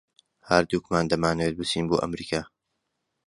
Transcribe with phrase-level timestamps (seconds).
[0.49, 2.41] ھەردووکمان دەمانەوێت بچین بۆ ئەمریکا.